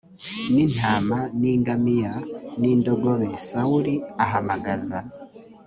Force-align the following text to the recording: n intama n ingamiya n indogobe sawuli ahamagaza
n 0.53 0.55
intama 0.65 1.19
n 1.39 1.41
ingamiya 1.53 2.13
n 2.59 2.61
indogobe 2.73 3.29
sawuli 3.47 3.95
ahamagaza 4.23 4.99